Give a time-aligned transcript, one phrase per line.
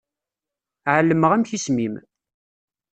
[0.95, 1.95] Ԑelmeɣ amek isem-im.